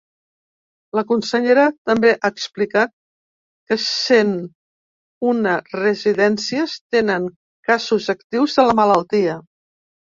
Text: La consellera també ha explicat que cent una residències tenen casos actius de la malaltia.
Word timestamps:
La 0.99 1.01
consellera 1.11 1.65
també 1.89 2.13
ha 2.13 2.31
explicat 2.37 2.95
que 3.73 3.79
cent 3.85 4.33
una 5.35 5.55
residències 5.79 6.77
tenen 6.99 7.33
casos 7.73 8.13
actius 8.19 8.61
de 8.63 8.71
la 8.73 8.79
malaltia. 8.85 9.43